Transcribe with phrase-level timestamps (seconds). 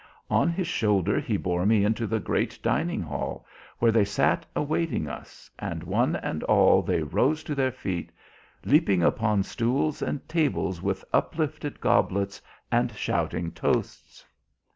[0.31, 3.45] On his shoulder he bore me into the great dining hall,
[3.77, 8.09] where they sat awaiting us, and one and all they rose to their feet,
[8.65, 12.41] leaping upon stools and tables with uplifted goblets
[12.71, 14.25] and shouting toasts.